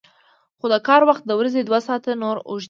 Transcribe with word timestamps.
خو 0.59 0.65
د 0.73 0.75
کار 0.87 1.01
وخت 1.09 1.23
د 1.25 1.31
ورځې 1.39 1.61
دوه 1.61 1.79
ساعته 1.87 2.11
نور 2.21 2.37
اوږد 2.49 2.57
شي 2.59 2.59